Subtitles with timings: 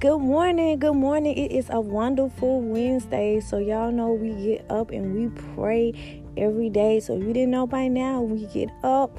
[0.00, 1.36] Good morning, good morning.
[1.36, 3.38] It is a wonderful Wednesday.
[3.40, 5.92] So, y'all know we get up and we pray
[6.38, 7.00] every day.
[7.00, 9.18] So, if you didn't know by now, we get up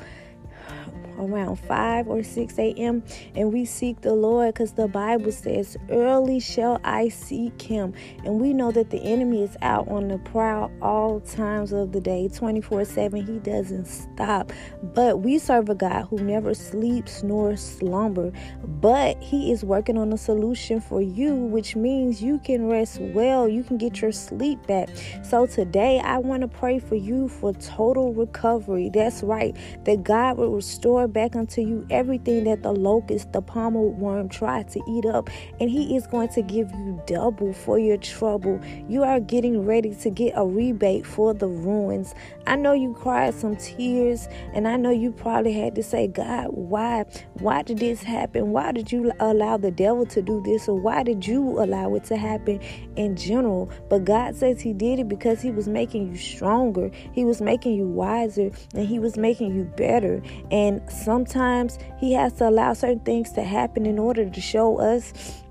[1.22, 3.04] around 5 or 6 a.m.
[3.36, 7.94] and we seek the Lord because the Bible says, Early shall I seek him.
[8.26, 12.02] And we know that the enemy is out on the prowl all times of the
[12.02, 13.26] day, 24 7.
[13.26, 14.52] He doesn't stop.
[14.84, 18.32] But we serve a God who never sleeps nor slumber.
[18.82, 23.48] But he is working on a solution for you, which means you can rest well.
[23.48, 24.90] You can get your sleep back.
[25.24, 28.90] So today, I want to pray for you for total recovery.
[28.94, 33.82] That's right, that God will restore back unto you everything that the locust, the palmer
[33.82, 35.30] worm tried to eat up,
[35.60, 38.60] and He is going to give you double for your trouble.
[38.88, 42.14] You are getting ready to get a rebate for the ruins.
[42.48, 46.48] I know you cried some tears, and I know you probably had to say, God,
[46.52, 47.06] why?
[47.34, 48.52] Why did this happen?
[48.52, 50.68] Why did you allow the devil to do this?
[50.68, 52.60] Or why did you allow it to happen
[52.96, 53.70] in general?
[53.90, 57.76] But God says He did it because He was making you stronger, He was making
[57.76, 60.22] you wiser, and He was making you better.
[60.52, 65.42] And sometimes He has to allow certain things to happen in order to show us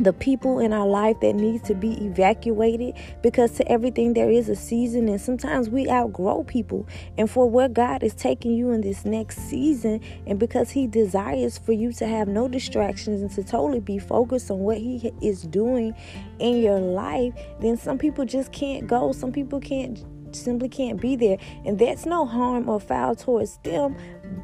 [0.00, 4.48] the people in our life that need to be evacuated because to everything there is
[4.48, 6.86] a season and sometimes we outgrow people.
[7.16, 11.58] And for where God is taking you in this next season and because he desires
[11.58, 15.42] for you to have no distractions and to totally be focused on what he is
[15.42, 15.94] doing
[16.38, 19.12] in your life then some people just can't go.
[19.12, 21.38] Some people can't simply can't be there.
[21.64, 23.96] And that's no harm or foul towards them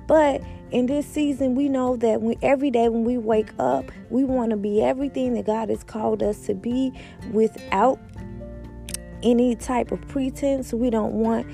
[0.06, 4.24] but in this season, we know that we, every day when we wake up, we
[4.24, 6.92] want to be everything that God has called us to be
[7.32, 7.98] without
[9.22, 10.72] any type of pretense.
[10.72, 11.46] We don't want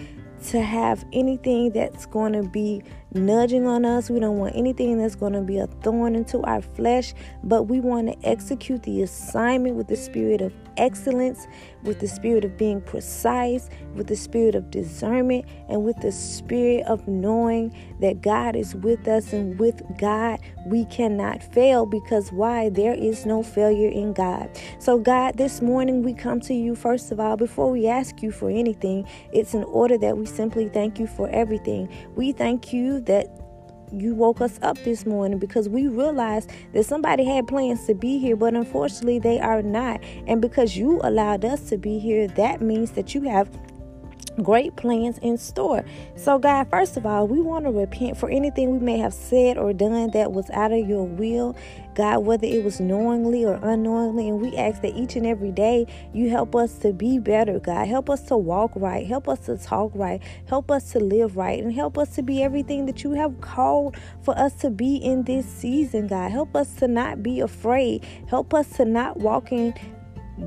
[0.49, 2.83] to have anything that's going to be
[3.17, 4.11] nudging on us.
[4.11, 7.81] We don't want anything that's going to be a thorn into our flesh, but we
[7.81, 11.47] want to execute the assignment with the spirit of excellence,
[11.83, 16.85] with the spirit of being precise, with the spirit of discernment, and with the spirit
[16.87, 19.33] of knowing that God is with us.
[19.33, 22.69] And with God, we cannot fail because why?
[22.69, 24.51] There is no failure in God.
[24.79, 28.31] So, God, this morning we come to you, first of all, before we ask you
[28.31, 31.89] for anything, it's in order that we simply thank you for everything.
[32.15, 33.27] We thank you that
[33.93, 38.19] you woke us up this morning because we realized that somebody had plans to be
[38.19, 40.03] here, but unfortunately they are not.
[40.27, 43.49] And because you allowed us to be here, that means that you have
[44.43, 45.85] great plans in store.
[46.17, 49.59] So, God, first of all, we want to repent for anything we may have said
[49.59, 51.57] or done that was out of your will.
[51.95, 55.87] God, whether it was knowingly or unknowingly, and we ask that each and every day
[56.13, 57.89] you help us to be better, God.
[57.89, 61.63] Help us to walk right, help us to talk right, help us to live right,
[61.63, 65.23] and help us to be everything that you have called for us to be in
[65.23, 66.31] this season, God.
[66.31, 69.75] Help us to not be afraid, help us to not walk in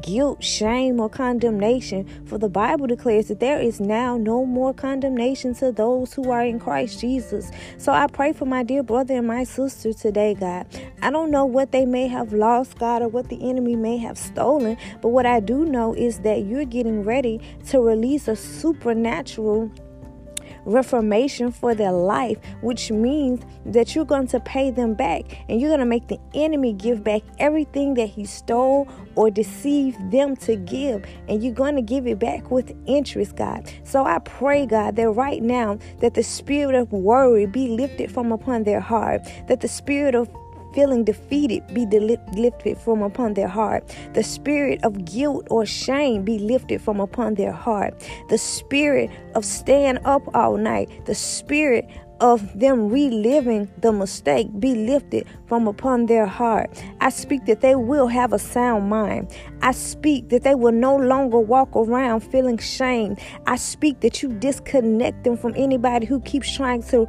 [0.01, 2.07] guilt, shame, or condemnation.
[2.25, 6.43] For the Bible declares that there is now no more condemnation to those who are
[6.43, 7.51] in Christ Jesus.
[7.77, 10.67] So I pray for my dear brother and my sister today, God.
[11.01, 14.17] I don't know what they may have lost, God, or what the enemy may have
[14.17, 19.71] stolen, but what I do know is that you're getting ready to release a supernatural
[20.69, 25.69] reformation for their life, which means that you're going to pay them back and you're
[25.69, 30.55] going to make the enemy give back everything that he stole or deceived them to
[30.55, 31.03] give.
[31.27, 33.69] And you're going to give it back with interest, God.
[33.83, 38.31] So I pray, God, that right now that the spirit of worry be lifted from
[38.31, 40.29] upon their heart, that the spirit of
[40.73, 43.95] feeling defeated be lifted from upon their heart.
[44.13, 47.93] The spirit of guilt or shame be lifted from upon their heart.
[48.29, 50.89] The spirit of staying up all night.
[51.05, 51.89] The spirit
[52.21, 56.69] of them reliving the mistake be lifted from upon their heart.
[56.99, 59.33] I speak that they will have a sound mind.
[59.61, 63.15] I speak that they will no longer walk around feeling shame.
[63.47, 67.07] I speak that you disconnect them from anybody who keeps trying to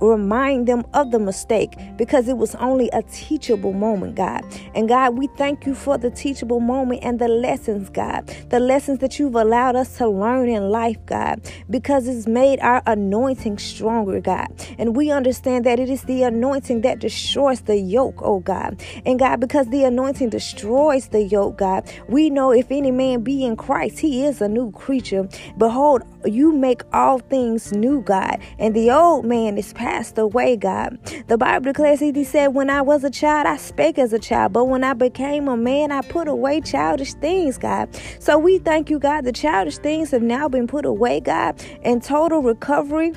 [0.00, 4.44] remind them of the mistake because it was only a teachable moment, God.
[4.74, 8.26] And God, we thank you for the teachable moment and the lessons, God.
[8.50, 11.40] The lessons that you've allowed us to learn in life, God,
[11.70, 14.48] because it's made our anointing stronger, God.
[14.78, 18.82] And we understand that it is the anointing that destroys the yoke, oh God.
[19.04, 23.44] And God, because the anointing destroys the yoke, God, we know if any man be
[23.44, 25.28] in Christ, he is a new creature.
[25.56, 30.98] Behold, you make all things new, God, and the old man is passed away, God.
[31.28, 34.52] The Bible declares, He said, When I was a child, I spake as a child,
[34.52, 37.88] but when I became a man, I put away childish things, God.
[38.18, 39.24] So we thank you, God.
[39.24, 43.12] The childish things have now been put away, God, and total recovery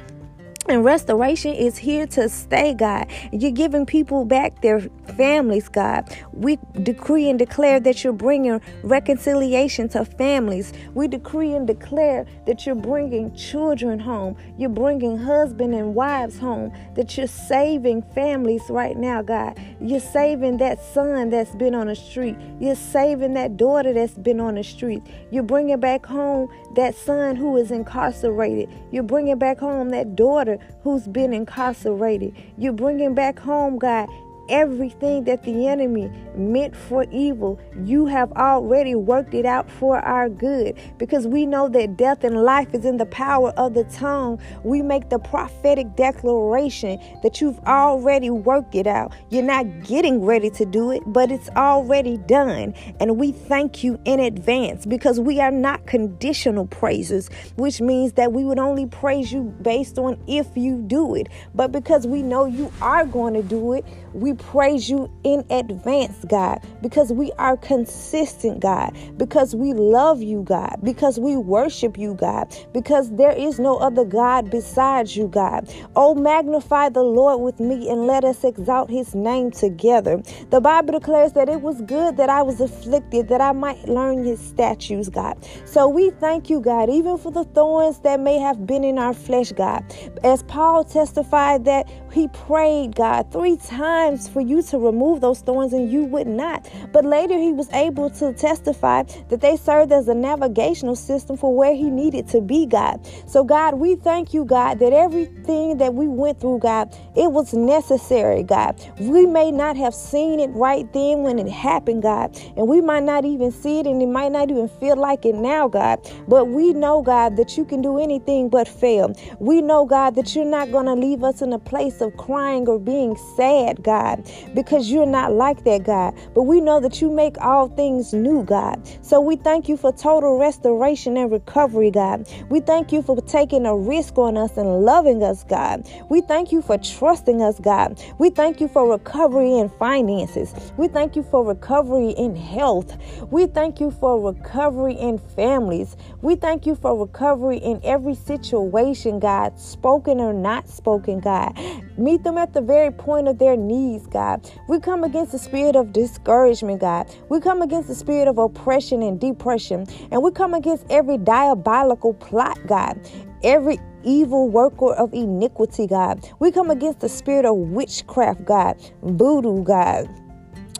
[0.67, 3.07] And restoration is here to stay, God.
[3.31, 4.79] You're giving people back their
[5.17, 6.15] families, God.
[6.33, 10.71] We decree and declare that you're bringing reconciliation to families.
[10.93, 14.37] We decree and declare that you're bringing children home.
[14.55, 16.71] You're bringing husband and wives home.
[16.93, 19.59] That you're saving families right now, God.
[19.81, 22.37] You're saving that son that's been on the street.
[22.59, 25.01] You're saving that daughter that's been on the street.
[25.31, 28.69] You're bringing back home that son who is incarcerated.
[28.91, 30.15] You're bringing back home that
[30.57, 32.35] daughter who's been incarcerated.
[32.57, 34.09] You're bringing back home, God,
[34.51, 40.29] everything that the enemy meant for evil, you have already worked it out for our
[40.29, 40.77] good.
[40.97, 44.39] Because we know that death and life is in the power of the tongue.
[44.63, 49.13] We make the prophetic declaration that you've already worked it out.
[49.29, 52.73] You're not getting ready to do it, but it's already done.
[52.99, 58.33] And we thank you in advance because we are not conditional praisers, which means that
[58.33, 61.27] we would only praise you based on if you do it.
[61.55, 66.25] But because we know you are going to do it, we praise you in advance,
[66.27, 72.15] God, because we are consistent, God, because we love you, God, because we worship you,
[72.15, 75.71] God, because there is no other God besides you, God.
[75.95, 80.21] Oh, magnify the Lord with me and let us exalt his name together.
[80.49, 84.23] The Bible declares that it was good that I was afflicted, that I might learn
[84.25, 85.37] his statutes, God.
[85.65, 89.13] So we thank you, God, even for the thorns that may have been in our
[89.13, 89.83] flesh, God.
[90.23, 95.73] As Paul testified that he prayed, God, three times for you to remove those thorns
[95.73, 96.69] and you would not.
[96.91, 101.55] But later he was able to testify that they served as a navigational system for
[101.55, 103.05] where he needed to be, God.
[103.27, 107.53] So, God, we thank you, God, that everything that we went through, God, it was
[107.53, 108.81] necessary, God.
[108.99, 113.03] We may not have seen it right then when it happened, God, and we might
[113.03, 115.99] not even see it and it might not even feel like it now, God.
[116.27, 119.13] But we know, God, that you can do anything but fail.
[119.39, 122.67] We know, God, that you're not going to leave us in a place of crying
[122.67, 124.10] or being sad, God
[124.53, 126.13] because you're not like that, God.
[126.33, 128.81] But we know that you make all things new, God.
[129.01, 132.27] So we thank you for total restoration and recovery, God.
[132.49, 135.87] We thank you for taking a risk on us and loving us, God.
[136.09, 138.01] We thank you for trusting us, God.
[138.19, 140.53] We thank you for recovery in finances.
[140.77, 142.97] We thank you for recovery in health.
[143.31, 145.95] We thank you for recovery in families.
[146.21, 151.57] We thank you for recovery in every situation, God, spoken or not spoken, God.
[151.97, 154.49] Meet them at the very point of their needs, God.
[154.67, 157.13] We come against the spirit of discouragement, God.
[157.29, 159.85] We come against the spirit of oppression and depression.
[160.11, 162.99] And we come against every diabolical plot, God.
[163.43, 166.27] Every evil worker of iniquity, God.
[166.39, 168.77] We come against the spirit of witchcraft, God.
[169.03, 170.09] Voodoo, God.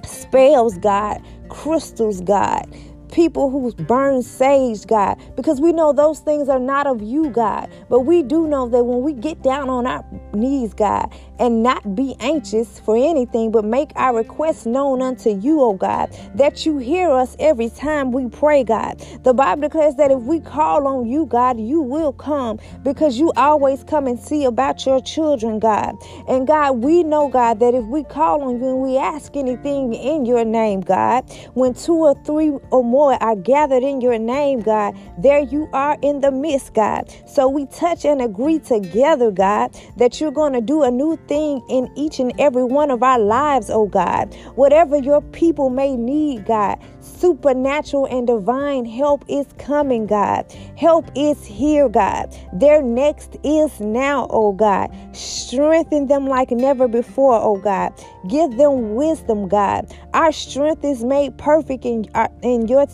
[0.06, 1.22] Spells, God.
[1.50, 2.66] Crystals, God
[3.12, 7.70] people who burn sage, God, because we know those things are not of you, God.
[7.90, 10.04] But we do know that when we get down on our
[10.34, 15.60] knees, God, and not be anxious for anything, but make our requests known unto you,
[15.60, 19.04] O God, that you hear us every time we pray, God.
[19.24, 23.34] The Bible declares that if we call on you, God, you will come because you
[23.36, 25.96] always come and see about your children, God.
[26.28, 29.96] And God, we know, God, that if we call on you and we ask anything
[29.96, 31.24] in your name, God,
[31.56, 35.98] when two or three or more are gathered in your name, God, there you are
[36.04, 37.12] in the midst, God.
[37.26, 41.31] So we touch and agree together, God, that you're going to do a new thing
[41.32, 44.34] in each and every one of our lives, oh God.
[44.56, 50.52] Whatever your people may need, God, supernatural and divine help is coming, God.
[50.78, 52.36] Help is here, God.
[52.54, 54.90] Their next is now, oh God.
[55.16, 57.94] Strengthen them like never before, oh God.
[58.28, 59.94] Give them wisdom, God.
[60.14, 62.88] Our strength is made perfect in, our, in your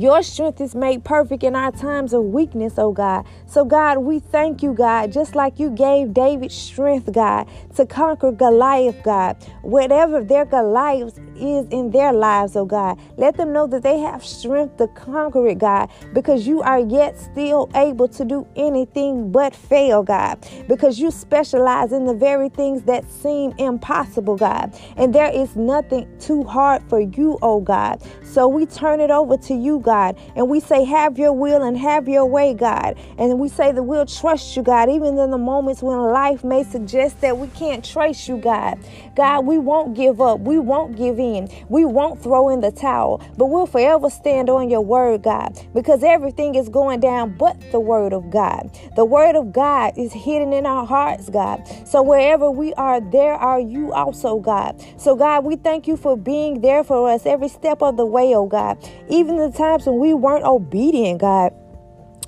[0.00, 3.26] your strength is made perfect in our times of weakness, oh God.
[3.46, 8.32] So, God, we thank you, God, just like you gave David strength, God, to conquer
[8.32, 9.36] Goliath, God.
[9.62, 14.24] Whatever their Goliath is in their lives, oh God, let them know that they have
[14.24, 19.54] strength to conquer it, God, because you are yet still able to do anything but
[19.54, 20.38] fail, God,
[20.68, 24.74] because you specialize in the very things that seem impossible, God.
[24.96, 28.02] And there is nothing too hard for you, oh God.
[28.22, 31.76] So we turn it over to you, God, and we say, Have your will and
[31.78, 32.98] have your way, God.
[33.18, 36.64] And we say that we'll trust you, God, even in the moments when life may
[36.64, 38.78] suggest that we can't trace you, God.
[39.14, 40.40] God, we won't give up.
[40.40, 41.23] We won't give in.
[41.68, 46.02] We won't throw in the towel, but we'll forever stand on your word, God, because
[46.02, 48.70] everything is going down but the word of God.
[48.96, 51.62] The word of God is hidden in our hearts, God.
[51.86, 54.82] So wherever we are, there are you also, God.
[54.98, 58.34] So, God, we thank you for being there for us every step of the way,
[58.34, 58.78] oh God.
[59.08, 61.52] Even the times when we weren't obedient, God.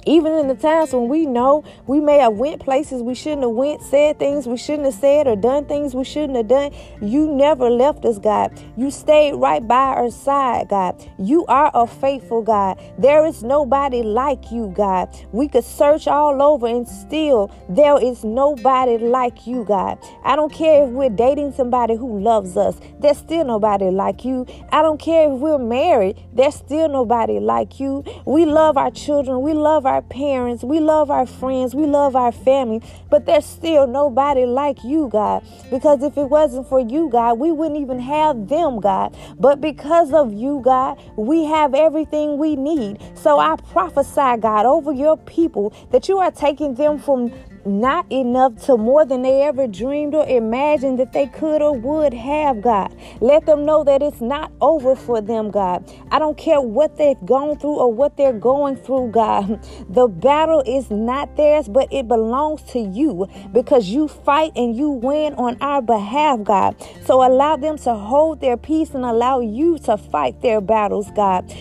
[0.07, 3.51] Even in the times when we know we may have went places we shouldn't have
[3.51, 6.73] went said things we shouldn't have said or done things we shouldn't have done.
[7.03, 8.59] You never left us god.
[8.77, 11.05] You stayed right by our side god.
[11.19, 12.81] You are a faithful god.
[12.99, 15.09] There is nobody like you god.
[15.33, 19.99] We could search all over and still there is nobody like you god.
[20.25, 24.47] I don't care if we're dating somebody who loves us there's still nobody like you.
[24.71, 28.05] I don't care if we're married there's still nobody like you.
[28.25, 32.15] We love our children we love our our parents, we love our friends, we love
[32.15, 35.43] our family, but there's still nobody like you, God.
[35.71, 39.17] Because if it wasn't for you, God, we wouldn't even have them, God.
[39.41, 42.99] But because of you, God, we have everything we need.
[43.17, 47.33] So I prophesy, God, over your people that you are taking them from
[47.67, 52.15] not enough to more than they ever dreamed or imagined that they could or would
[52.15, 52.95] have, God.
[53.21, 55.91] Let them know that it's not over for them, God.
[56.11, 59.61] I don't care what they've gone through or what they're going through, God.
[59.89, 64.91] The battle is not theirs, but it belongs to you because you fight and you
[64.91, 66.77] win on our behalf, God.
[67.05, 71.53] So allow them to hold their peace and allow you to fight their battles, God.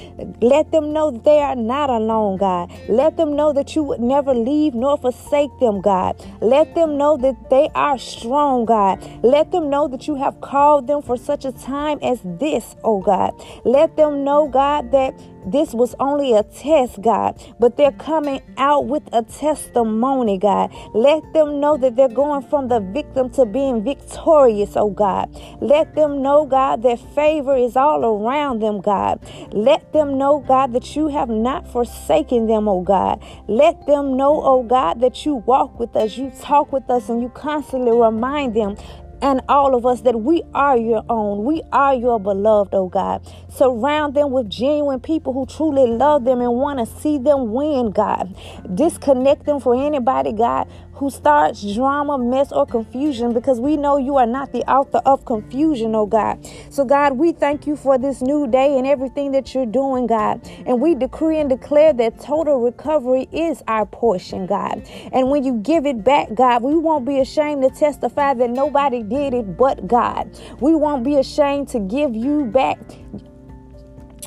[0.41, 2.71] Let them know they are not alone, God.
[2.89, 5.94] Let them know that you would never leave nor forsake them, God.
[5.95, 6.13] God.
[6.41, 8.95] Let them know that they are strong, God.
[9.23, 12.99] Let them know that you have called them for such a time as this, oh
[13.01, 13.31] God.
[13.63, 15.13] Let them know, God, that
[15.45, 20.73] this was only a test, God, but they're coming out with a testimony, God.
[20.93, 25.29] Let them know that they're going from the victim to being victorious, oh God.
[25.61, 29.19] Let them know, God, that favor is all around them, God.
[29.51, 33.23] Let them know, God, that you have not forsaken them, oh God.
[33.47, 37.21] Let them know, oh God, that you walk with us, you talk with us, and
[37.21, 38.75] you constantly remind them
[39.21, 41.45] and all of us that we are your own.
[41.45, 43.25] We are your beloved, oh God.
[43.49, 47.91] Surround them with genuine people who truly love them and want to see them win,
[47.91, 48.35] God.
[48.73, 54.17] Disconnect them for anybody, God, who starts drama, mess, or confusion because we know you
[54.17, 56.45] are not the author of confusion, oh God.
[56.69, 60.41] So, God, we thank you for this new day and everything that you're doing, God.
[60.65, 64.87] And we decree and declare that total recovery is our portion, God.
[65.11, 69.03] And when you give it back, God, we won't be ashamed to testify that nobody
[69.09, 70.39] did it but God.
[70.59, 72.79] We won't be ashamed to give you back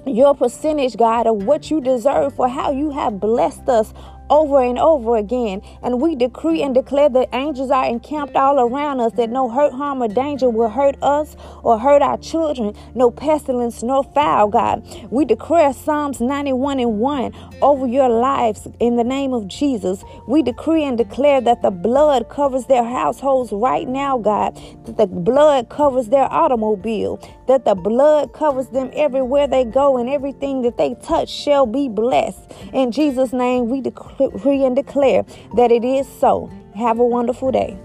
[0.07, 3.93] your percentage, God, of what you deserve for how you have blessed us
[4.31, 5.63] over and over again.
[5.83, 9.73] And we decree and declare that angels are encamped all around us, that no hurt,
[9.73, 14.87] harm, or danger will hurt us or hurt our children, no pestilence, no foul, God.
[15.11, 20.05] We declare Psalms 91 and 1 over your lives in the name of Jesus.
[20.27, 25.07] We decree and declare that the blood covers their households right now, God, that the
[25.07, 30.77] blood covers their automobile, that the blood covers them everywhere they go, and everything that
[30.77, 32.41] they touch shall be blessed.
[32.73, 33.81] In Jesus' name, we
[34.19, 35.25] decree and declare
[35.57, 36.51] that it is so.
[36.77, 37.79] Have a wonderful day.